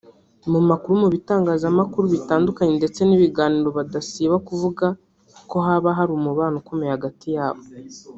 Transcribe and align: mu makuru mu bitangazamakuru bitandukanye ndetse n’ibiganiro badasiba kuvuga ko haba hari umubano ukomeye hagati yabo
mu 0.51 0.59
makuru 0.69 0.93
mu 1.01 1.07
bitangazamakuru 1.15 2.05
bitandukanye 2.15 2.73
ndetse 2.79 2.99
n’ibiganiro 3.03 3.69
badasiba 3.77 4.35
kuvuga 4.47 4.85
ko 5.49 5.57
haba 5.65 5.89
hari 5.97 6.11
umubano 6.19 6.55
ukomeye 6.61 6.91
hagati 6.97 7.27
yabo 7.37 7.61